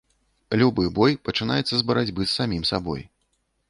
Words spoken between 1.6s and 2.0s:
з